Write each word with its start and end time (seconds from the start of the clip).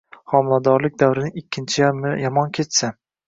Homiladorlik 0.35 0.95
davrining 1.03 1.37
ikkinchi 1.43 1.83
yarmi 1.83 2.15
yomon 2.25 2.53
kechsa 2.59 2.93